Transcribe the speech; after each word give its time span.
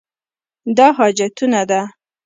دا 0.77 0.87
حاجتونه 0.97 1.61
ده. 1.69 1.81